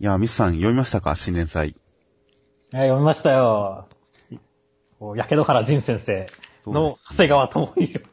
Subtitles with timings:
[0.00, 1.16] いや、ミスさん読みましたか？
[1.16, 1.70] 新年祭。
[1.70, 1.74] い
[2.70, 3.88] や、読みましたよ。
[4.98, 6.26] こう焼け野原仁先生
[6.66, 8.04] の長谷川智弘。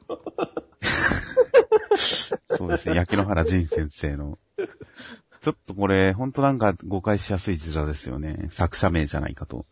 [2.57, 4.39] そうですね、焼 け野原仁先生の。
[5.41, 8.47] ちょっとこれ、ほんとなんか誤解しやすい字座ですよね。
[8.49, 9.65] 作者名じゃないかと。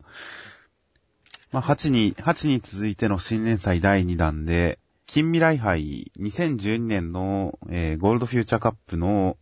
[1.51, 4.77] まあ、8に、8に続いての新年祭第2弾で、
[5.07, 9.37] 近未来杯2012年の、えー、ゴールドフューチャーカップの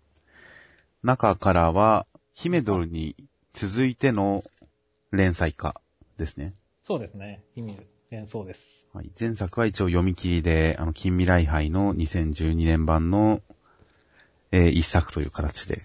[1.03, 3.15] 中からは、ヒメドルに
[3.53, 4.43] 続いての
[5.11, 5.81] 連載化
[6.17, 6.53] ですね。
[6.83, 7.43] そうですね。
[7.55, 7.75] ヒメ
[8.09, 8.61] ドル、そうです。
[8.93, 9.11] はい。
[9.19, 13.41] 前作は一応読み切りで、あの、近未来杯の2012年版の、
[14.51, 15.81] えー、一作という形で。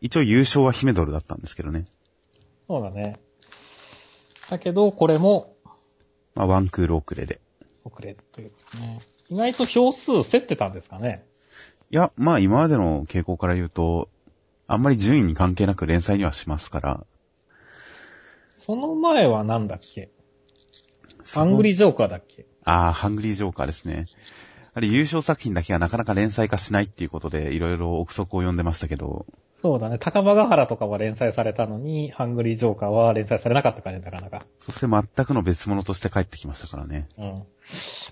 [0.00, 1.86] 一応優勝はヒメドルだったんですけどね。
[2.66, 3.16] そうだね。
[4.50, 5.54] だけど、これも、
[6.34, 7.40] まあ、ワンクール遅れで。
[7.84, 9.00] 遅れということね。
[9.28, 11.26] 意外と票数競ってたんですかね
[11.90, 14.08] いや、まあ今までの傾向から言うと、
[14.70, 17.06] あんまり順位に関係なく連載にはしますから。
[18.58, 20.10] その前はなんだっけ？
[21.34, 22.44] ハングリージョーカーだっけ？
[22.64, 24.06] ああ、ハングリージョーカーですね。
[24.74, 29.24] あれ優勝作品だけはなかなか連載化しないっていうことで、いろいろ憶測を読んでましたけど。
[29.62, 29.98] そうだね。
[29.98, 34.44] 高場ヶ原とかは連載されたのに、ハングリージョーカーは連載されなかった感じなかなか。
[34.60, 37.08] そして全くの別物として帰ってきましたからね。
[37.16, 37.42] うん。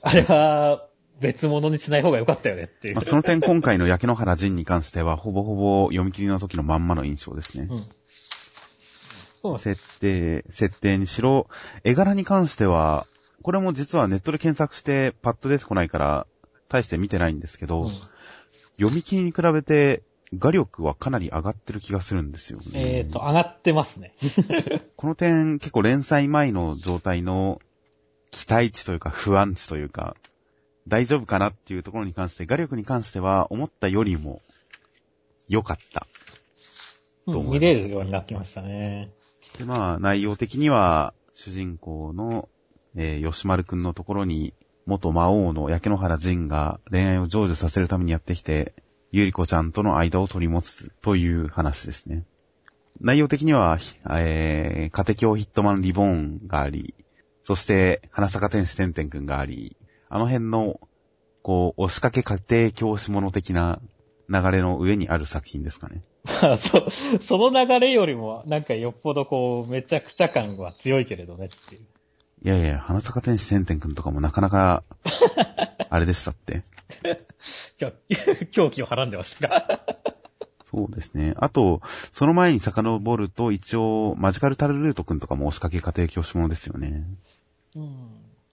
[0.03, 0.89] あれは、
[1.21, 2.95] 別物にしない方が良かったよねっていう。
[2.95, 7.69] まあ、その点今回の焼け野原仁に関しては、ほぼほぼ読み切りの時のまんまの印象ですね。
[7.71, 7.89] うん。
[9.43, 11.49] そう設定、設定にしろ、
[11.85, 13.07] 絵柄に関しては、
[13.43, 16.27] これも実はネットで検索してパッと出てこないから、
[16.69, 18.01] 大して見てないんですけど、うん、
[18.77, 20.03] 読み切りに比べて
[20.35, 22.65] 画力はかなり上がってる気がするんですよね。
[22.75, 24.15] えっ、ー、と、上がってますね。
[24.97, 27.61] この点、結構連載前の状態の
[28.31, 30.17] 期待値というか不安値というか、
[30.89, 34.41] 大丈夫かなっていうところに関して、画力に関しては思ったよりも
[35.49, 36.07] 良かった。
[37.25, 37.53] と思います。
[37.55, 39.11] 見れるようになってましたね。
[39.59, 42.49] で、まあ、内容的には、主人公の、
[42.95, 44.55] えー、吉丸くんのところに、
[44.87, 48.75] 元魔王の焼け野原仁が恋愛を成就させるためにやってきて、
[49.11, 52.25] ゆりこちゃんとの間を取り持つという話ですね。
[53.01, 53.79] 内容的には、
[54.11, 56.95] えー、家庭教ヒットマンリボーンがあり、
[57.43, 59.77] そして、花坂天使てんてんくんがあり、
[60.09, 60.81] あの辺の、
[61.43, 63.81] こう、押しかけ家庭教師物的な
[64.29, 66.03] 流れの上にある作品ですかね。
[66.59, 66.91] そ、
[67.21, 71.83] その流れよりも、なんかよっぽどこう、めちゃくちゃ感は強いけれどねっていう。
[72.43, 74.83] いやいや、花坂天使てんてんくんとかもなかなか、
[75.89, 76.65] あれでしたって。
[78.53, 79.81] 狂気をはらんでましたか
[80.65, 81.35] そうですね。
[81.37, 81.81] あと、
[82.13, 87.05] その前に遡ると、一応、マジカルタルルートくんとかも押しかけ家庭教師ものですよね。
[87.77, 88.09] うん。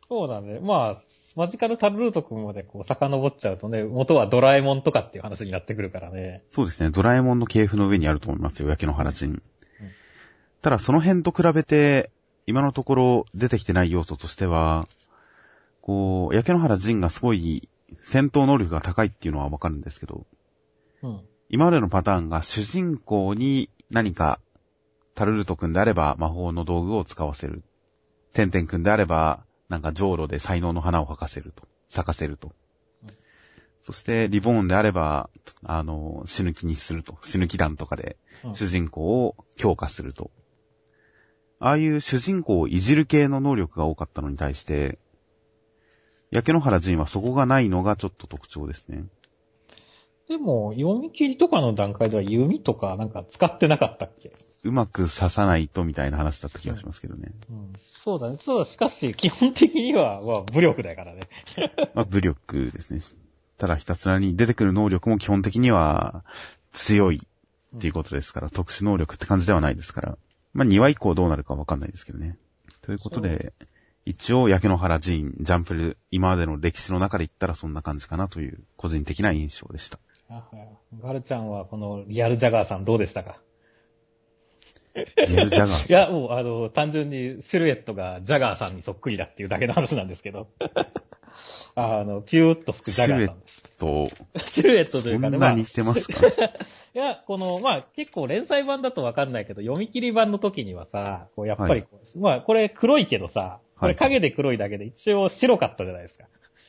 [0.08, 0.60] そうだね。
[0.60, 1.02] まあ、
[1.36, 6.44] マジカルタルルートくんまでこう遡っちゃうとね、元はドラえもんとかっていう話になってくるからね。
[6.52, 6.92] そうですね。
[6.92, 9.32] ドラえもんの系譜の上にあると思いますよ、焼け野原人。
[9.32, 9.42] うん、
[10.62, 12.12] ただ、その辺と比べて、
[12.46, 14.88] 今のところ出てきてない要素としては、
[15.82, 17.68] こう、焼け野原人がすごい
[18.00, 20.26] 戦闘能力が高いっていうのはわかるんですけど、
[21.02, 24.40] うん、今までのパターンが主人公に何か
[25.16, 27.64] タルルト君であれば魔法の道具を使わせる。
[28.34, 31.64] テンテン君であればなんか上路で才能の花を咲かせると。
[31.90, 32.52] 咲かせると。
[33.82, 35.32] そして、リボーンであれば、
[35.64, 37.18] あの、死ぬ気にすると。
[37.24, 38.18] 死ぬ気団とかで、
[38.54, 40.30] 主人公を強化すると。
[41.58, 45.00] ああいう主人公をいじる系の能力が多かったのに対して、
[46.30, 49.06] 焼け野原人はそこがないのがちょっと特徴ですね。
[50.30, 54.34] でも、読み切りとかの段階では弓とかなんか使ってなかったっけ
[54.64, 57.32] うまく刺さないとみたいな話だった気がしますけどね。
[57.50, 57.74] うん。
[58.04, 58.38] そうだね。
[58.44, 61.22] そうだ、しかし、基本的には、まあ、武力だからね。
[61.94, 63.02] まあ、武力ですね。
[63.58, 66.24] ただひたすらに出てくる能力も基本的には
[66.72, 67.22] 強い
[67.76, 70.18] っていうことですから、うん、特殊能力って感じではないですから。
[70.54, 72.38] まあ、2話以降どうなるかわかんないですけどね。
[72.82, 73.54] ということで、
[74.06, 80.00] 一応、焼け野原寺院、ジャンプル、今までの歴史の中で言ったらそんな感じかなという、個人的な印象でした。
[80.30, 80.44] あ
[81.00, 83.42] ガルちゃんは、このリアルジャガーさんどうでしたか？
[84.96, 90.48] ジャガーいや、もう、あの、単純にシルエットがジャガーさんにそっくりだっていうだけの話なんですけど。
[91.76, 93.64] あの、ピューっと吹くジャガーさんです。
[93.64, 94.48] シルエット。
[94.48, 95.32] シルエットというかね。
[95.32, 101.88] そんな似てますか、まあ、いや、この、まあ、結構連載版だとわかんないけど、読み切り版の時にはさ、こうやっぱり、はい、
[102.18, 106.26] まあ、これ黒いけどさ、これ影で黒いだけで一応白かったじゃないですか。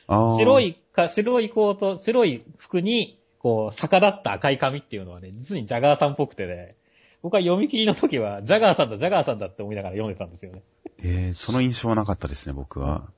[0.07, 6.75] はい、白いか、白いコート、白い服に、こう、逆立った赤い髪っていうのはね、実にジャガーさんっぽくてね、
[7.21, 10.63] 僕は読み切りの時は、ジャガーさんだ、ジャガーさんだって思いながら読んでたんですよね。
[10.99, 13.09] えー、その印象はなかったですね、僕は。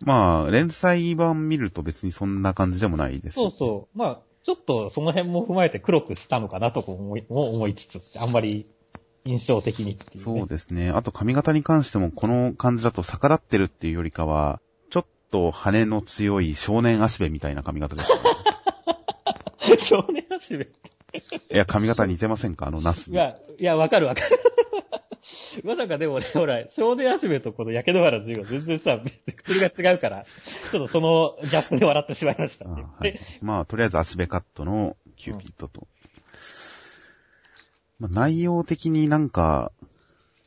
[0.00, 3.98] まあ、連載版見ると別にそんな感じでもないです、そうそう。
[3.98, 8.66] まあ、ちょっとその辺も踏まえて黒くしたのかなと思い思いつつ、あんまり
[9.24, 10.90] 印象的にね、そうですね。
[10.90, 18.18] あと髪型に関してもこの感じだと逆立ってるっていうよりかは、ちょっと羽の強い少年足部みたいな髪型ですね。
[19.78, 20.72] 少年足部
[21.12, 22.66] いや、髪型似てませんか？
[22.66, 23.10] あのナス。
[23.10, 24.38] いや、いや、わかるわかる。
[25.64, 29.00] まさかでもね、ほら、少年足部とこの焼け野原授業全然さ、
[29.44, 33.20] それが違うから、ちょっとそのギャップで笑ってしまいました、ね、はい。
[33.40, 35.86] まあ、とりあえず足部カットのキューピッドと。
[38.00, 39.70] うん、まあ、内容的になんか、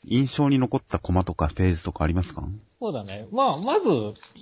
[0.07, 2.43] 印象に残ったコマとかページとかありますか？
[2.79, 3.27] そうだね。
[3.31, 3.89] まあ、まず、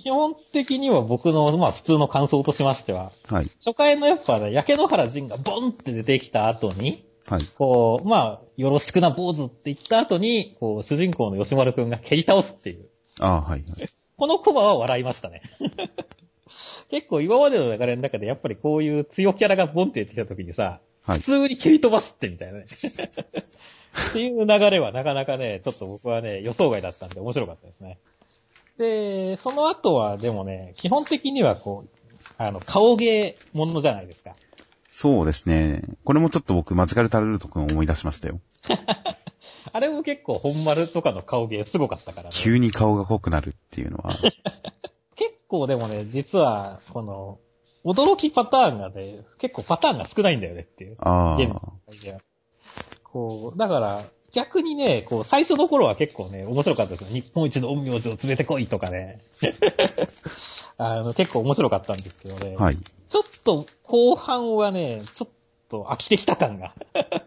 [0.02, 3.50] 基本的には僕の、まあ、普通の感想としましては、はい。
[3.64, 7.48] 初回のやっぱね、焼け野原仁がボンって出てきた後に、はい。
[7.56, 12.88] こう、まあ、よろしくな坊主って言った後に、こう、主人公の吉丸くんが蹴り倒すっていう。
[13.20, 13.88] ああ、はい、はい。
[14.16, 15.42] このコマは笑いましたね。
[16.90, 22.66] 結構今までの流れの中でやっぱりこういう強キャラがボンって出てきた時にさ、はい、普通に蹴り飛ばすってみたいなね。
[23.94, 27.98] っていう流れはなかなかね、ちょっと僕はね、予想外だったんで面白かったですね。
[28.78, 32.04] で、その後はでもね、基本的にはこう、
[32.38, 34.34] あの、顔芸ものじゃないですか。
[34.90, 35.82] そうですね。
[36.04, 38.40] これもちょっと僕、マジカルタルルト君を思い出しましたよ。
[39.72, 42.28] あれも結構本丸とかの顔芸すごかったからね。
[42.32, 44.14] 急に顔が濃くなるっていうのは。
[45.16, 47.38] 結構でもね、実は、この、
[47.84, 50.96] 驚きパターンがね、結構パターンが少ないんだよねっていう。
[51.00, 51.38] ああ。
[53.14, 57.08] こう、だから、逆にね、こう、最初の頃は結構ね、面白かったですよ。
[57.08, 59.22] 日本一の陰陽師を連れてこいとかね。
[60.76, 62.56] あの、結構面白かったんですけどね。
[62.56, 62.76] はい。
[62.76, 65.28] ちょっと後半はね、ちょっ
[65.70, 66.74] と飽きてきた感が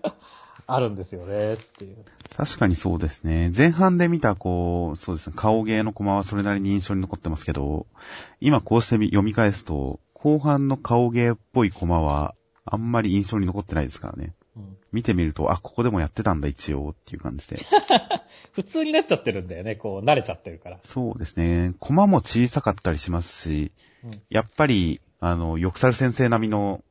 [0.67, 2.03] あるんですよね、っていう。
[2.35, 3.49] 確かにそうですね。
[3.55, 7.87] 前半で見た、こう、そうですね、顔芸のコマはそれなりに印象に残ってますけど、
[8.41, 12.35] 今こうして読み返すと、後半の顔芸っぽいコマは、
[12.65, 14.33] あんまり印象に残ってないですからね。
[14.57, 17.57] うん、見てみると、あ、ここでもやってたんだ、一応、っていう感じで。
[18.54, 20.80] 普通になっちゃってるんだよね、こう、慣れちゃってるから。
[20.83, 21.74] そうですね。
[21.80, 23.71] コマも小さかったりしますし、
[24.04, 26.83] うん、やっぱり、あの、ヨクサル先生並みの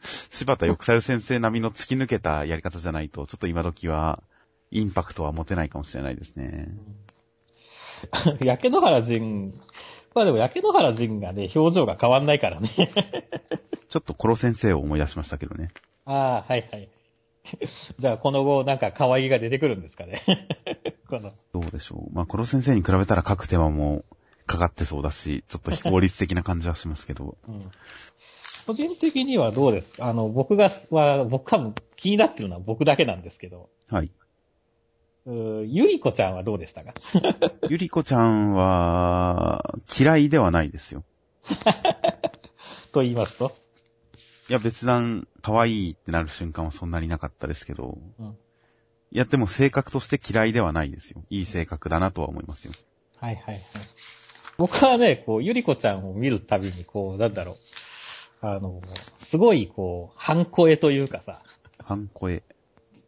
[0.00, 4.22] 柴田ヨクサル先生並みの突き抜けたやり方じゃないと、ちょっと今時は、
[4.70, 6.68] インパクトは持てないかもしれないですね。
[8.40, 9.54] うん、焼け野原人、
[10.14, 12.70] まあでも焼け野原人がね、表情が変わんないからね。
[13.88, 15.70] ちょっとコロ先生を思い出しましたけどね。
[16.04, 16.88] ああ、はいはい。
[17.98, 20.22] じゃあ、この後、なんか可愛いが出てくるんですかね。
[21.08, 21.32] この。
[21.52, 22.14] どうでしょう。
[22.14, 24.04] まあ、コロ先生に比べたら書く手間も
[24.46, 27.36] かかってそうだし、ちょっと非効率的な感じはしますけど。
[27.48, 27.70] うん。
[28.66, 29.92] 個人的にはどうです？
[29.94, 33.70] かあの、僕が、は、僕多分気になってるのは僕だけなんですけど。
[33.90, 34.10] はい。
[35.26, 36.94] うゆりこちゃんはどうでしたか？
[37.68, 41.04] ゆりこちゃんは、嫌いではないですよ。
[42.92, 43.52] と言いますと？
[44.48, 48.26] いや、別段、可愛いってなる瞬間はそんなになかったですけど、うん、
[49.10, 51.22] いや、でも性格として嫌いではないですよ。
[51.28, 52.72] いい性格だなとは思いますよ。
[53.18, 53.62] はいはいはい。
[54.56, 57.56] 僕はね、こう、ゆりこちゃんを見るたびに、こう、なんだろう。
[58.40, 58.80] あの、
[59.22, 61.42] すごい、こう、半声というかさ。
[61.84, 62.42] 半声。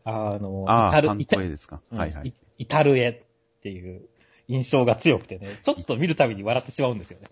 [0.04, 1.80] あの、ああ、半声ですか。
[1.90, 2.34] はいはい。
[2.58, 4.02] 至る絵っていう
[4.48, 7.28] 印象が強くてね、ちょっと見るたびに笑ってしまうんですよね。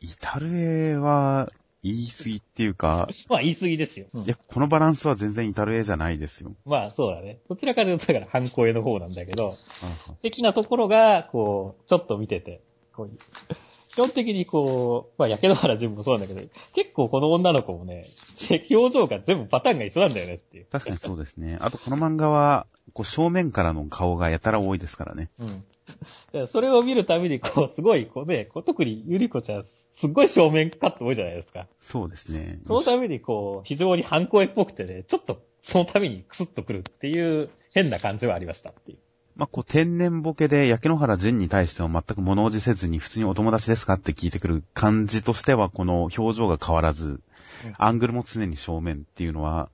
[0.00, 1.48] 至る絵は、
[1.82, 3.08] 言い過ぎっていうか。
[3.28, 4.06] まあ言い過ぎですよ。
[4.12, 6.54] うん、いや、このバランスは全然至る絵じゃないですよ。
[6.64, 7.40] まあそうだね。
[7.48, 9.56] どちらかというとだから反抗絵の方なんだけど、
[10.22, 13.10] 的なところが、こう、ちょっと見てて、こう
[13.98, 18.06] 基本的にこう、まあ、焼け野原自分もそうなんだけど、結構この女の子もね、
[18.70, 20.66] 表情が全部パターンが一緒なんだよねっていう。
[20.70, 21.58] 確かにそうですね。
[21.60, 25.30] あとこの漫画は、こう正面からの顔がやたら多いですからね。
[25.40, 25.44] う
[26.42, 26.46] ん。
[26.46, 29.66] それを見るたびに、こう、すごい、こうね、こう特にゆりこちゃん、
[30.00, 31.66] すっごい正面カット多いじゃないですか。
[31.80, 32.60] そうですね。
[32.66, 38.98] そのために、こう、非常に反抗っぽくてね、ちょっと、そのためにクスッとくるっていう変な感じはありましたっていう。
[39.36, 47.20] まあ、こう、天然ボケで、焼け野原仁に対しては全く物おじせずに、普通にお友達ですかって聞いてくる感じとしては、この表情が変わらず、
[47.76, 49.70] アングルも常に正面っていうのは、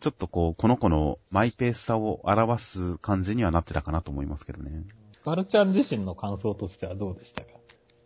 [0.00, 4.84] ちょっとこう、この子のマイペースさを表す感じにはなってたかなと思いますけどね。
[5.24, 7.55] ガルちゃん自身の感想としてはどうでしたか？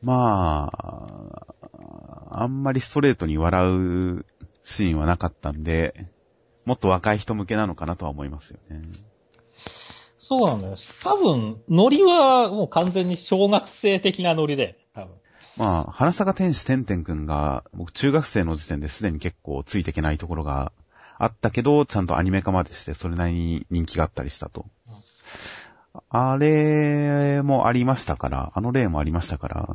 [0.02, 4.26] まあ、あんまりストレートに笑う
[4.62, 6.07] シーンはなかったんで、
[6.64, 8.83] もっと若い人向けなのかなとは思いますよね。
[10.19, 11.00] そうなんです。
[11.02, 15.14] 多分、ノリはもう完全に小学生的なノリで、多分。
[15.57, 20.73] まあ、花坂天使てんてんくんが、僕中学生の時点ですでに結構ついていけないところが
[21.19, 24.66] あったけど、ちゃんとアニメ化までしてそれなりに人気があったりしたと。
[24.87, 25.02] うん、
[26.09, 29.68] あれもありましたから、あの例もありましたから、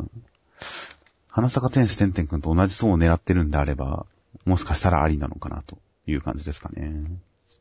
[1.29, 4.05] 花坂天使てんてんくんと同じ層を狙ってるんであれば、
[4.45, 7.03] もしかしたらありなのかなという感じですかね。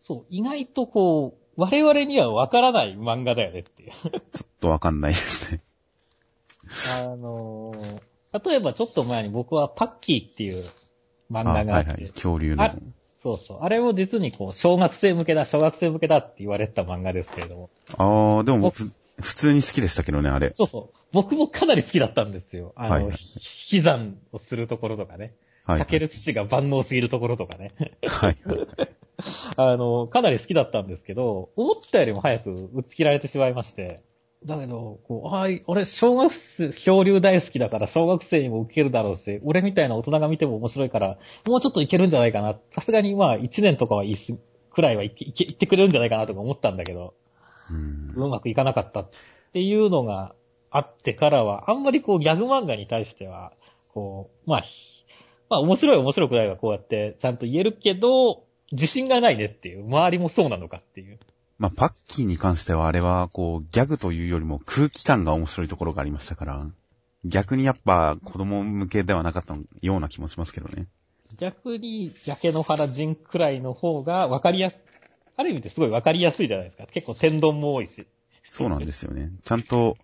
[0.02, 3.92] そう、意外とこう、我々にはわからない漫画だよねっていう。
[4.32, 5.62] ちょっとわかんないですね。
[7.02, 10.64] あのー、例えばちょっと前に僕はパッキーっていう
[11.30, 11.90] 漫画があって。
[11.90, 12.70] はいはい、恐竜の。
[13.24, 13.58] そうそう。
[13.62, 17.70] あれを実にこう、小学生向けだ、小学生向けだって言われてた漫画ですけれども。
[17.96, 18.90] ああ、でも僕、
[19.20, 20.52] 普通に好きでしたけどね、あれ。
[20.54, 20.98] そうそう。
[21.10, 22.74] 僕もかなり好きだったんですよ。
[22.76, 25.34] あの、はいはい、引き算をするところとかね。
[25.64, 27.72] はい、かける土が万能すぎるところとかね。
[28.06, 28.36] はい。
[29.56, 34.02] あの、かなり好きだったんですけど、思ったよりも早く打ち切られてしまいまして。
[34.46, 42.58] だけど、こう、あい、俺、小学生、漂流大好きだから、小学生にも受けるだろうし、俺みたいな大人が見ても面白いから、もうちょっといけるんじゃないかな。
[42.72, 44.34] さすがに、まあ、1年とかはいいす、
[44.72, 47.14] くらいはいけ、いけ、いってくれるんじゃないかなとか思ったんだけど、
[47.70, 47.74] う
[48.20, 49.10] ん、うまくいかなかったっ
[49.52, 50.34] ていうのが
[50.70, 53.52] あってからは、あんまりこう、ギャグ漫画に対しては、
[53.94, 54.64] こう、まあ、
[55.48, 61.18] まあ、面白い面白くないはこうやってちゃんと言えるけど、自信がないねっていう、周りもそうなのかっていう。
[61.58, 66.66] まあ、パッキーに関してはあれは、こう、ギャグというよりも空気感が面白いところがありましたから、
[67.24, 70.88] 逆にやっぱ子供向けではなかったような気もしますけどね。
[71.38, 74.76] 逆に、焼け野原人くらいの方が分かりやす、
[75.36, 76.86] ある意味ですごい分かりやすいじゃないですか。
[76.86, 78.06] 結構天丼も多いし。
[78.48, 79.30] そうなんですよね。
[79.44, 79.96] ちゃんと、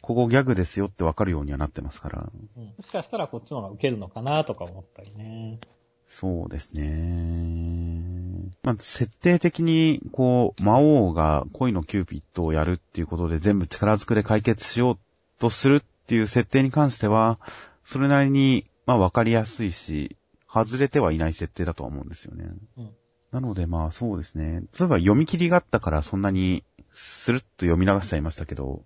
[0.00, 2.30] ここギャグですよって分かるようにはなってますから。
[2.56, 2.64] うん。
[2.64, 5.60] もしかしたらこっちの方が受けるのかなとか思ったりね。
[6.06, 8.19] そうですね。
[8.62, 14.98] まあ、設定的に、こう、魔王が恋のキューピッドをやるっていうことで全部力ずくで解決しよう
[15.38, 17.38] とするっていう設定に関しては、
[17.84, 20.16] それなりに、まあ、わかりやすいし、
[20.52, 22.50] 外れてはいない設定だとは思うんですよね。
[22.76, 22.90] うん、
[23.30, 24.64] なので、まあ、そうですね。
[24.78, 28.82] 例えば読み切りがあったからそんなに、スルッと読み流しちゃいましたけど、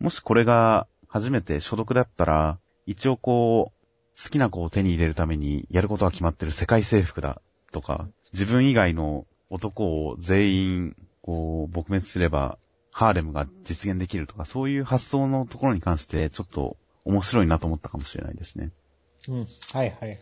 [0.00, 7.40] もしこれが初めて所読だったら、一応こう、好きな子を手に入れるためにやることが決まってる世界征服だ
[7.72, 12.58] とか、自分以外の男を全員、こう、撲滅すれば、
[12.90, 18.72] ハーレムが実現できるとか、そういう発想のところに関して、ちょっと面白いなと思ったかもしれないですね。
[19.28, 19.46] うん。
[19.72, 20.20] はいはい。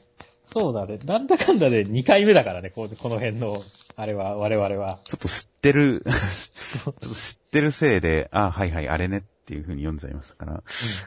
[0.52, 0.98] そうだね。
[1.04, 3.62] なんだかんだで2回目だからね、ここの辺の、
[3.96, 5.00] あれは、我々は。
[5.08, 10.60] ちょっと知ってる ちょっと知ってるせいで、あはいはい、あれねっていう風に読んじゃいましたから、うん、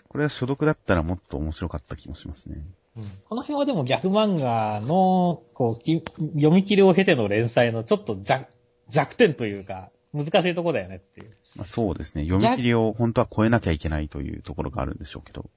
[0.08, 2.64] これは所読だったらもっと面白かった気もしますね。
[2.98, 8.48] うん、この辺はでも逆漫画の、こう、読み切りを経ての連載のちょっと弱
[8.90, 11.36] 弱点というか、難しいとこだよねっていう。
[11.56, 12.24] まあ、そうですね。
[12.24, 15.50] 読み切りを本当は超えなきゃいけないというところがあるんでしょうけど。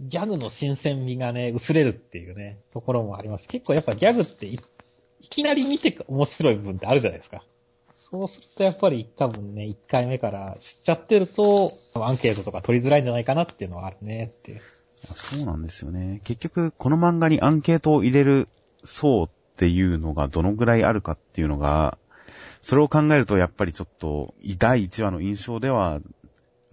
[0.00, 3.46] ギャグの新鮮味がね、薄れるっていうね、ところもあります。
[3.46, 7.42] 結構やっぱギャグっていいきなり見て面白い部分ってあるじゃないですか。
[8.10, 14.60] そうするとやっぱり多分ね、1回目から知っちゃってると、アンケートとか取りづらいんじゃないかなっていうのはあるねっていう。
[15.14, 16.20] そうなんですよね。
[16.24, 18.48] 結局、この漫画にアンケートを入れる
[18.84, 21.98] 層っていうのがどのぐらいあるかっていうのが、
[22.62, 26.00] それを考えるとやっぱりちょっと、第1話の印象では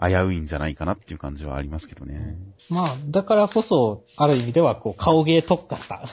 [0.02, 2.38] 危ういんじゃないかなっていう感じはありますけどね。
[2.70, 6.08] まあ、だからこそ、ある意味ではこう、顔芸特化した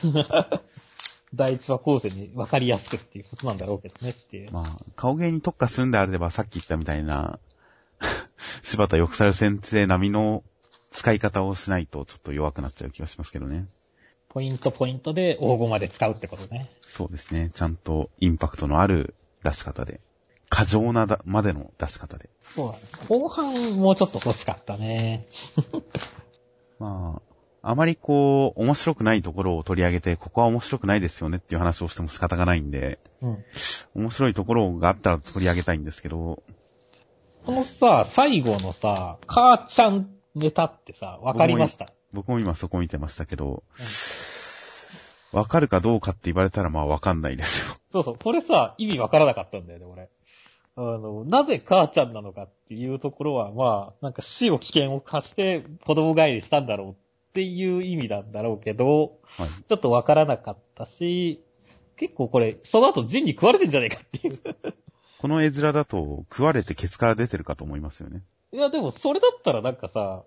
[1.32, 4.52] 第一話構成に分かりやすくっていうことなんだろうけどねっていう。
[4.52, 7.38] まあ、顔芸に特化するんであれば、さっき言ったみたいな、
[8.62, 10.42] 柴田よくさる先生並みの
[10.90, 13.66] 使い方をしないとちょっと弱くなっちゃう気がしますけどね。
[14.28, 16.70] ポイントポイントで応募まで使うってことね。
[16.82, 17.50] そうですね。
[17.52, 20.00] ちゃんとインパクトのある出し方で。
[20.48, 22.28] 過剰なだまでの出し方で。
[22.42, 22.82] そうだね。
[23.08, 25.26] 後半もうちょっと欲しかったね。
[26.78, 27.20] ま
[27.62, 33.44] あ、あまりこう、面白くないところを取り上げて、ここは面白くないですよねっていう話をしても仕方がないんで、うん、
[33.94, 36.42] 面白いところがあったら取り上げたいんですけど、
[37.44, 41.92] このさ、最後のさ、母ちゃんネタってさ、わかりました？
[42.12, 43.62] 僕も今そこ見てましたけど、
[45.32, 47.76] わ、うん、かるかどうかって言われたらまあわかんないですよ。
[47.90, 50.08] そうそう、これさ、意味わからなかったんだよね、俺。
[50.76, 56.94] あの、なぜ母ちゃんなのかっていうところは、まあ、なんか死を危険を貸して子供帰りしたんだろうっ
[57.34, 61.44] ていう意味なんだろうけど、はい、ちょっとわからなかったし、
[61.96, 64.38] 結構これ、その後ジンに食われてんじゃねえかっていう。
[65.18, 68.22] この絵面だと食われてケツから出てるかと思いますよね。
[68.52, 70.24] いや、でもそれだったらなんかさ、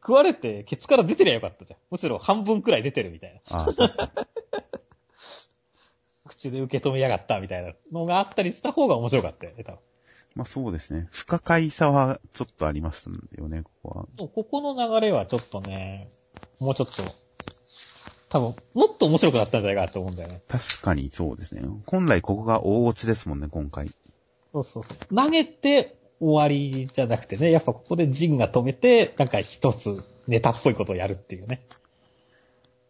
[0.00, 1.78] 食われてケツから出てりゃよかったじゃん。
[1.90, 3.58] むしろ半分くらい出てるみたいな。
[3.58, 4.10] ああ、確かに。
[6.28, 9.78] 口で受け止めやがったみたいなのがあったりした方が面白かったよね、多分。
[10.34, 11.08] まあそうですね。
[11.10, 14.28] 不可解さはちょっとありましたんだよね、ここは。
[14.28, 16.10] ここの流れはちょっとね、
[16.58, 17.04] もうちょっと、
[18.28, 20.42] 多分、もっと面白くなったんじゃないかなと思うんだよね。
[20.48, 21.62] 確かにそうですね。
[21.86, 23.94] 本来ここが大落ちですもんね、今回。
[24.52, 25.14] そうそうそう。
[25.14, 31.66] 投げて、終わりじゃなくてね、やっぱここでジンが止めて、なんか一つネタっぽいことをやるっていうね。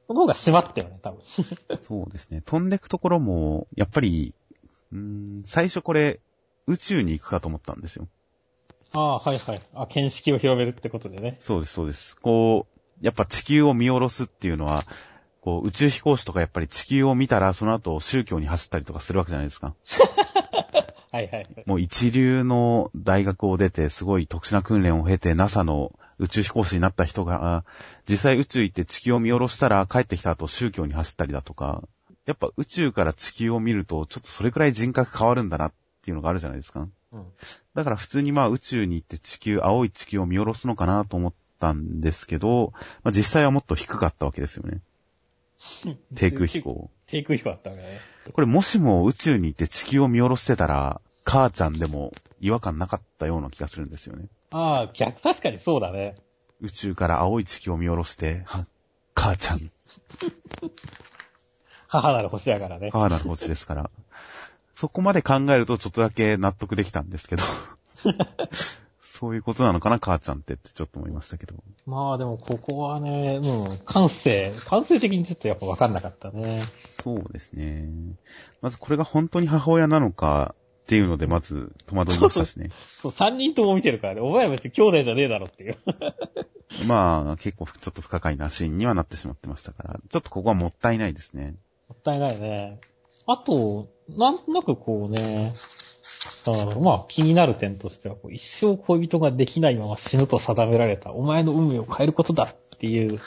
[0.06, 1.22] その方が閉まったよね、多分。
[1.80, 2.42] そうですね。
[2.44, 4.34] 飛んでくところも、やっぱり、
[4.92, 4.98] うー
[5.40, 6.20] ん、最初これ、
[6.66, 8.06] 宇宙に行くかと思ったんですよ。
[8.92, 9.62] ああ、はいはい。
[9.72, 11.38] あ、見識を広めるってことでね。
[11.40, 12.14] そうです、そうです。
[12.16, 14.82] こう、やっぱ地球を見下ろすっていうのは、
[15.40, 19.74] こう、宇宙飛行士とかやっぱり地球を見たら、その後宗教に走ったりとかするわけじゃないですか。
[21.12, 21.46] はいはい。
[21.66, 27.64] もう一流の大学を出て、すごい特殊な訓練を経て、NASA の宇宙飛行士になった人が、
[28.08, 31.82] 実際宇宙行って地球を見下ろしたら帰ってきた後宗教に走ったりだとか、
[32.24, 36.88] やっぱ宇宙から地球を見ると、ちょっとそれくらい人格変わるんだなっていうのがあるじゃないですか。
[37.12, 37.26] うん。
[37.74, 44.80] だから普通にまあ宇宙に行って地球、青い地球を見下ろすのかなと思ったんですけど、まあ実際はもっと低かったわけですよね。
[46.14, 46.90] 低空飛行。
[47.06, 48.00] 低空飛行だったわけね。
[48.32, 54.26] これもしも宇宙に行って地球を見下ろしてたら、母ちゃんでも違和感なかったような気がするんですよね。
[54.50, 56.14] ああ、逆、確かにそうだね。
[56.60, 58.66] 宇宙から青い地球を見下ろして、は、
[59.14, 59.58] 母ちゃん。
[61.88, 62.90] 母なる星やからね。
[62.90, 63.90] 母なる星ですから。
[64.74, 67.44] そこまで考えるとちょっとだけ納得できたんですけど。
[69.22, 71.54] そういうことなのかな、母ちゃんってってちょっと思いましたけど。
[71.86, 76.64] まあでもここはね、うん、感性、感性的にちょっとやっぱわかんなかったね。
[76.88, 77.88] そうですね。
[78.62, 82.70] まずこれが本当に母親なのかっていうので、まず戸惑いましたしね。
[83.00, 84.20] そう、三人とも見てるからね。
[84.22, 85.78] お前は別に兄弟じゃねえだろっていう。
[86.88, 91.54] まあ、結構ちょっと不可解なシーンにはなってしまってましたから、ちょっとここはもったいないですね。
[91.88, 92.80] もったいないね。
[93.28, 95.54] あと、なんとなくこうね、
[96.46, 103.20] あまあ気になる点としては、一生恋人ができないまま死ぬと定められた、お前の運命を変えることだっていう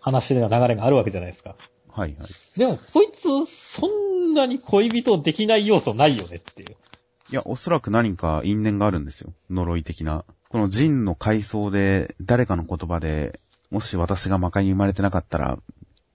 [0.00, 1.56] 話の流れがあるわけじゃないですか。
[1.88, 2.58] はいはい。
[2.58, 6.76] でも、こいつ、そんなに恋人できない要素ないよねっていう。
[7.30, 9.32] いや、おそらく何か因縁があるんですよ。
[9.48, 10.24] 呪い的な。
[10.50, 15.58] このジンの階層で、誰かの言葉で、もし私が魔界に生まれてなかったら、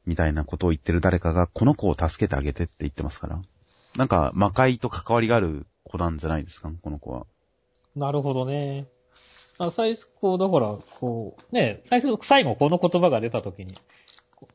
[0.05, 3.41] みたいなことを言ってる誰かが、この子を助けてあげてって言ってますから。
[3.95, 7.25] なんか、魔界と関わりがある子なんじゃないですか、この子は。
[7.95, 8.87] なるほどね。
[9.57, 13.75] あ最初、こう、だから、こう、ね、最初、最後この言葉が出た時に、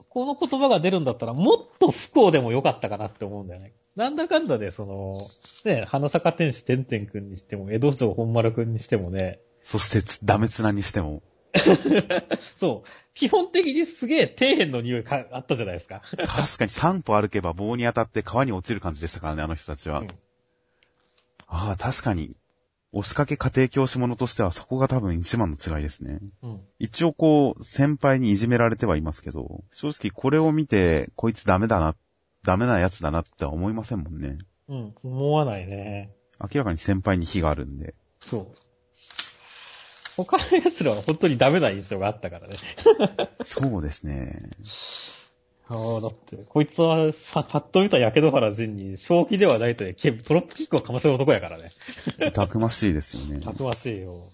[0.09, 3.75] この言葉が出るんだったら、もっと不幸でもよかったかなって思うんだよね。
[3.97, 5.18] なんだかんだで、その、
[5.64, 9.40] ね、花坂天使てんてんくんにしても、江戸城本丸くんにしてもね。
[9.62, 11.23] そして、ダメツナにしても。
[12.57, 12.88] そう。
[13.14, 16.03] 基本的にすげえ底辺の匂いかあったじゃないですか。
[16.11, 20.01] 確かに3歩歩けば棒に当たって川に落ちる感じでしたからね、あの人たちは。
[20.01, 20.09] うん、
[21.47, 22.37] ああ、確かに。
[22.93, 26.21] 押しかけ家庭教師者としてはそこが多分一番の違いですね。
[26.43, 31.97] うん、一応こう、先輩にいじめられてはいますけど、正直これを見て、こいつダメだな、
[32.45, 34.38] ダメなやつだなって思いませんもんね。
[34.69, 36.14] うん、思わないね。
[36.40, 37.95] 明らかに先輩に火があるんで。
[38.21, 38.47] そう。
[40.16, 42.59] 他の奴らは本当にダメな印象があったからね。
[43.44, 44.50] そうですね。
[45.68, 49.85] ああ、だって、こいつはさ、パッと見た焼け野原人に、正気ではないと
[50.24, 51.72] トロップキックをかませる男やからね。
[52.33, 53.40] たくましいですよね。
[53.40, 54.31] たくましいよ。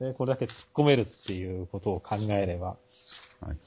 [0.00, 2.76] で、これだけ突っ込めるっていうことを考えれば、は
[3.42, 3.58] いはい、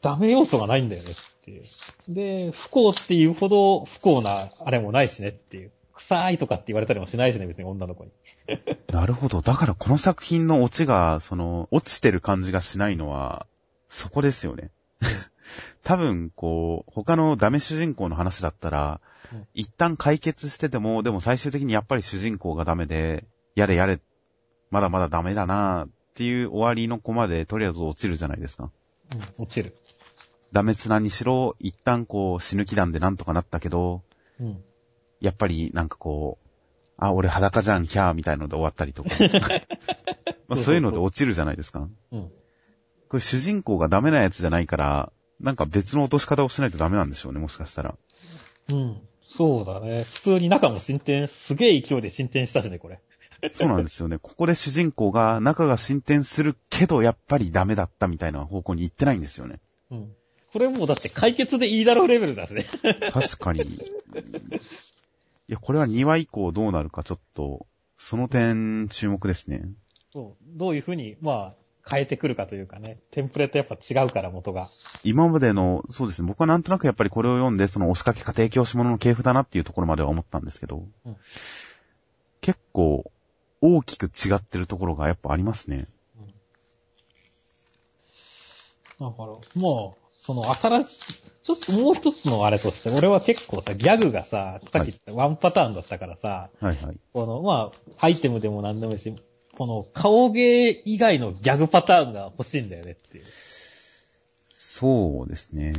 [0.00, 1.14] ダメ要素がないんだよねっ
[1.44, 1.64] ていう。
[2.08, 5.72] で、不幸っていうほど不幸なあれもないしねっていう。
[5.96, 8.10] 臭いとかって言われたりもしないしね、別に女の子に。
[8.92, 9.40] なるほど。
[9.40, 13.46] だからこの作品のオチが、その、落ちてる感じがしないのは、
[13.88, 14.70] そこですよね。
[15.82, 19.00] 多分、こう、他のダメ主人公の話だったら、
[19.32, 23.98] うん、一旦解決してても、でも最終的にやっぱり主人公がダメで、やれやれ、
[24.70, 28.70] まだまだダメだなっていう終わりの子までとりあえず落ちるじゃないですか。
[29.12, 29.76] うん、落ちる。
[30.52, 34.02] ダメツナにしろ、一旦こう死ぬ気なんでなんとかなったけど、
[34.40, 34.64] うん、
[35.26, 36.46] やっぱりなんかこう、
[36.98, 39.10] あ、俺裸じゃん、キャーみたいので終わったりとか。
[40.48, 41.88] まあそういうので落ちるじゃないですか。
[42.12, 42.30] うん。
[43.08, 47.96] これ主人公がダメなやつじゃないから、なんか別の落とし方をしないとダメなんでしょうね、もしかしたら。
[48.68, 49.00] うん。
[49.20, 50.04] そうだね。
[50.04, 53.00] 普通に中も進展、すげえ勢いで進展したしね、これ。
[53.52, 54.18] そうなんですよね。
[54.18, 59.60] ここで主人公が中が進展するけど、やっぱりダメだったみたいな方向に行ってないんですよね。
[59.90, 60.12] うん。
[60.52, 62.66] これもうだって解決でいいだろうレベルだしね。
[63.12, 63.78] 確かに。
[65.48, 67.66] いや、これは2話以降どうなるかちょっと、
[67.98, 69.64] その点注目ですね。
[70.12, 70.58] そう。
[70.58, 71.54] どういうふうに、まあ、
[71.88, 72.98] 変えてくるかというかね。
[73.12, 74.70] テンプレートやっぱ違うから元が。
[75.04, 76.26] 今までの、そうですね。
[76.26, 81.16] 僕はなんとなくやっぱりこれを読んで、その押しかけ家庭教師者の系譜だなっていうところまでは思ったんですけど、うん、
[82.40, 83.12] 結構
[83.60, 85.86] 大きく違ってるところがやっぱありますね。
[86.18, 86.22] う
[89.04, 90.90] ん、だから、もう、その新しい、
[91.44, 96.98] ちょっともう一つのあれとして、俺は結構さ、ギャグがさ、さっき言ったワンパターンだったからさ、はいはい。
[97.12, 99.14] この、まあ、アイテムでも何でもいいし、
[99.56, 103.24] この顔芸以外のギャグパターンが欲しいんだよねっていう。
[104.52, 105.72] そうですね。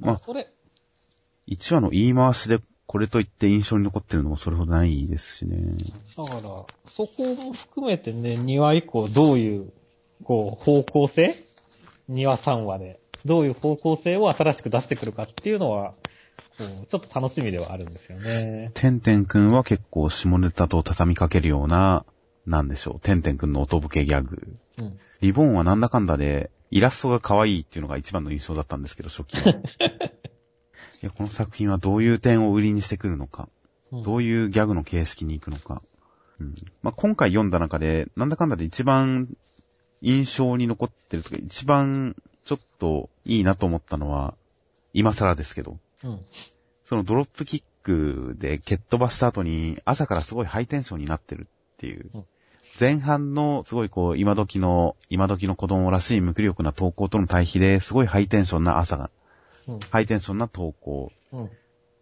[0.00, 0.48] まあ、それ。
[1.48, 5.56] 1話の言い回しでこれといって印象に残ってるのもそれほどないですしね。
[6.16, 6.66] だから、そ
[7.06, 9.72] こも含めてね、2話以降どういう、
[10.22, 11.42] こう、方向性
[12.10, 13.00] ?2 話3話で。
[13.24, 15.94] どういう方向性を新しく出してくるかっていうのは、
[16.58, 18.70] こうちょっと楽しみではあるんですよね。
[18.74, 22.04] てんてんくんは結構下ネタと畳みかけるような、
[22.46, 24.56] なんでしょう、てんてんくんの音ぶけギャグ。
[24.78, 29.50] うん、リボンはなんだかんだで、イラストが可愛いっていうのが一番の印象だったんですけど、初期は。
[29.50, 29.60] い
[31.02, 33.48] や、この作品はどういう点を売りにしてくるのか、
[33.90, 35.82] うん、どういうギャグの形式に行くのか。
[36.40, 39.28] うんまあ、今回読んだ中で、なんだかんだで一番
[40.02, 44.34] 印象に残ってるとか、一番ちょっといいなと思ったのは、
[44.92, 46.20] 今更ですけど、うん、
[46.84, 52.26] そのドロップキックで蹴っ飛ばした後に、朝からすごいハイテンションになってるっていう、うん、
[52.78, 59.10] 前半のすごいこう、今時の、今時の子供らしい無気力な投稿との対比ですごいハイテンションな朝が、
[59.66, 61.48] うん、ハイテンションな投稿、っ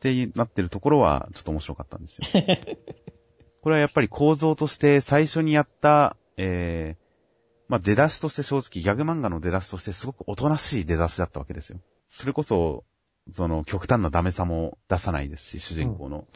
[0.01, 2.27] てなってるところはちょっと面白かったんですよ。
[3.63, 7.02] これはやっぱり構造として最初にやった、えー、
[7.73, 11.79] まあ、出だしとして正直ギャグ漫画の出だしとしてすごくおとなしい出だしだったわけですよ。
[12.07, 12.85] それこそ、
[13.31, 16.19] その極端なダメさも出さないですし、主人公の。
[16.19, 16.27] うん、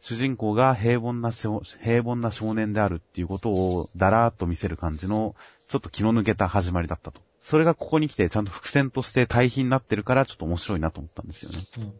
[0.00, 5.36] 主人公が平凡な、平凡な少年であるっていうことをだらーっと見せる感じの、
[5.68, 7.20] ちょっと気の抜けた始まりだったと。
[7.40, 11.68] それがここに来てちゃんと伏線として対比になってるからちょっと面白いなと思ったんですよね。
[11.78, 11.92] うん、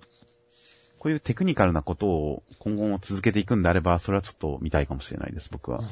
[0.98, 5.78] こういうテクニカルなことを今後も続けていくんであれば、それはちょっと見たいかもしれないです、僕は。
[5.78, 5.88] うん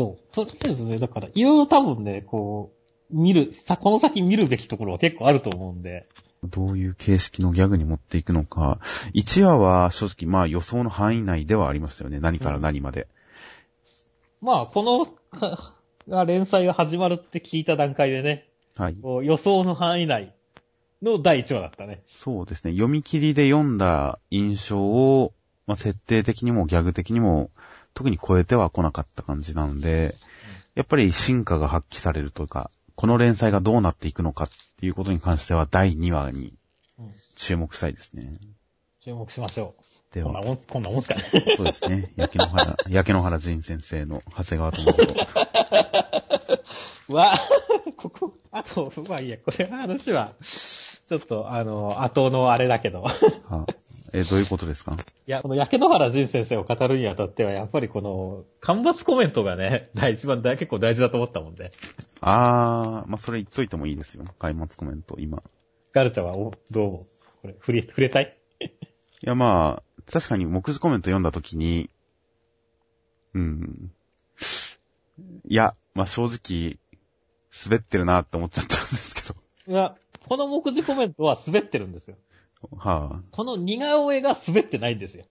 [0.00, 0.34] そう。
[0.34, 2.72] とりあえずね、だから、いろいろ多分ね、こ
[3.10, 6.08] う、見る、さ、この先見るべきところは結構あると思うんで。
[6.44, 8.78] どういう形式のギャグに持っていくのか。
[9.14, 12.18] 1話は正直まあ予想の範囲内ではありましたよね。
[12.18, 13.08] 何から何まで。
[14.40, 15.60] うん、まあ、この
[16.08, 18.48] が連載が始まるって聞いた段階でね。
[18.76, 18.96] はい。
[19.00, 20.34] 予想の範囲内
[21.02, 22.02] の第1話だったね。
[22.14, 22.72] そうですね。
[22.72, 25.34] 読み切りで読んだ印象を、
[25.66, 27.50] まあ、設定的にもギャグ的にも
[28.00, 30.16] 特に超えては来なかった感じなので、
[30.74, 36.54] やっぱり進化が発揮されるというか、この連載がどうなっていくのかっていうことに関しては第2話に
[37.36, 38.38] 注目したいですね。
[39.02, 40.14] 注目しましょう。
[40.14, 40.32] では。
[40.32, 41.24] こんなもん、こんなもんすかね。
[41.58, 42.10] そうですね。
[42.16, 44.92] 焼け野原、 焼け野原仁先生の長谷川智
[47.06, 47.14] 子。
[47.14, 47.38] わ、
[47.98, 53.02] ここ、あと、まあいいや、これ話は、ちょっと、あの、後のあれだけど。
[53.02, 53.12] は
[53.50, 53.66] あ、
[54.12, 54.96] えどういうことですか？
[55.26, 61.70] いや、この焼け野原仁先生を語るにあたっては、やっぱりこの、干ばつコメントがね、第一番大結構大事だと思ったもんで。
[62.20, 64.24] あー、まあ、それ言っといてもいいですよ。
[64.38, 65.42] 干ばつコメント、今。
[65.92, 67.06] ガルチャは、お、どう
[67.42, 68.36] これ、触れ、触れたい？
[68.60, 68.68] い
[69.22, 71.90] や、まあ、確かに目次コメント読んだときに、
[73.34, 73.92] うん。
[75.48, 76.78] いや、まあ、正直、
[77.64, 79.72] 滑ってるなって思っちゃったんですけど。
[79.72, 79.94] いや、
[80.28, 82.16] この目次コメントは滑ってるんですよ。
[82.76, 83.22] はあ。
[83.30, 85.24] この似顔絵が滑ってないんですよ。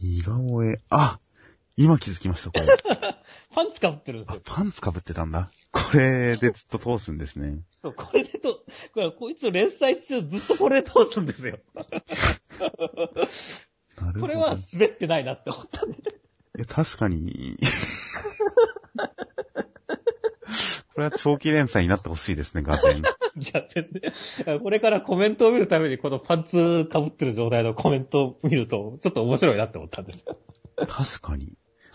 [0.00, 1.18] 似顔絵、あ
[1.76, 2.66] 今気づきました、これ。
[3.54, 4.42] パンツ被ってるんですよ。
[4.44, 5.50] パンツ被ってたんだ。
[5.70, 7.60] これでずっと通すんですね。
[7.80, 11.58] そう、これでと、これこいつ連載中ずっとこれで通すんですよ。
[14.00, 14.20] なるほど。
[14.20, 15.98] これは滑ってないなって思ったんで。
[15.98, 16.00] い
[16.60, 17.56] や、確かに。
[20.94, 22.98] これは長期連載になってほしいですね、画面。
[22.98, 23.02] い
[23.52, 23.88] や、全
[24.46, 24.60] 然。
[24.60, 30.38] これからコメントを見るために、このパンツ被ってる状態のコメントを見ると、ちょっと面白いなって思ったんですよ。
[30.86, 31.52] 確かに。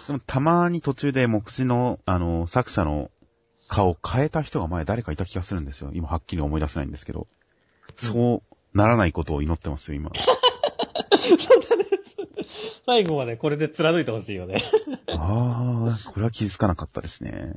[0.08, 3.12] でも、たまに途中で目次の、あの、作者の
[3.68, 5.92] 顔を変えた人が前誰かいた気がするんですよ。
[5.94, 7.28] 今はっきり思い出せないんですけど。
[7.96, 10.12] そうならないことを祈ってますよ、今。
[10.16, 11.86] そうだね。
[12.86, 14.64] 最後までこれで貫いてほしいよね。
[15.26, 17.54] ああ、これは気づかなかったですね。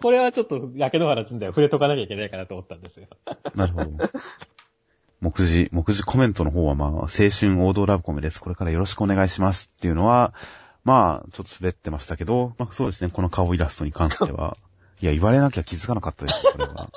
[0.00, 3.08] これはちょっと、焼け野原つんでは触れとかなきゃいけないかなと思ったんですよ。
[3.54, 3.90] なるほど。
[5.20, 8.40] 目次、目次コメントの方はまあ、青春王道ラブコメです。
[8.40, 10.32] これからよろしくお願いしますっていうのは、
[10.82, 14.56] まあ、ちょっと滑ってましたけど、まあそうですね、この顔イラストに関しては。
[15.02, 16.90] いや、言われなきゃ気づかなかったですこれは。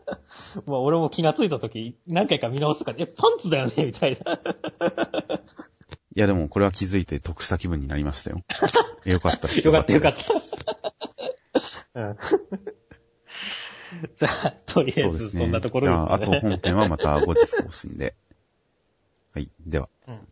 [0.66, 4.40] まあ俺も気がついたとき、何回か見直すから、え、パンツだよねみたいな。
[6.18, 8.42] いやでもこれは気づいて得した気分になりましたよ。
[9.06, 9.64] よかったです。
[9.64, 10.12] よかったよかっ
[11.94, 11.94] た。
[11.94, 12.16] うん、
[14.18, 16.06] じゃあ、とりあえずそんなところですね。
[16.06, 18.16] じゃあ、あと本編はまた後日更新で。
[19.32, 19.88] はい、では。
[20.08, 20.28] うん